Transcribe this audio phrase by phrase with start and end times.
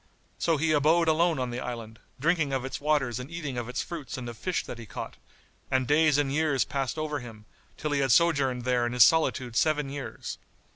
[0.39, 3.83] So he abode alone on the island, drinking of its waters and eating of its
[3.83, 5.15] fruits and of fish that he caught,
[5.69, 7.45] and days and years passed over him,
[7.77, 10.39] till he had sojourned there in his solitude seven years.